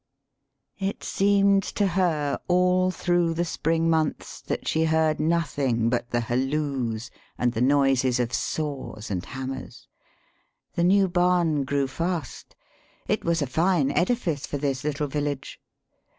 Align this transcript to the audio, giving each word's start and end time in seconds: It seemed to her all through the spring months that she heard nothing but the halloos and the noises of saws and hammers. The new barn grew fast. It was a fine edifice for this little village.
It 0.79 1.03
seemed 1.03 1.61
to 1.61 1.85
her 1.89 2.39
all 2.47 2.89
through 2.89 3.35
the 3.35 3.45
spring 3.45 3.87
months 3.87 4.41
that 4.41 4.67
she 4.67 4.85
heard 4.85 5.19
nothing 5.19 5.91
but 5.91 6.09
the 6.09 6.21
halloos 6.21 7.11
and 7.37 7.53
the 7.53 7.61
noises 7.61 8.19
of 8.19 8.33
saws 8.33 9.11
and 9.11 9.23
hammers. 9.23 9.87
The 10.73 10.83
new 10.83 11.07
barn 11.07 11.65
grew 11.65 11.85
fast. 11.87 12.55
It 13.07 13.23
was 13.23 13.43
a 13.43 13.45
fine 13.45 13.91
edifice 13.91 14.47
for 14.47 14.57
this 14.57 14.83
little 14.83 15.05
village. 15.07 15.61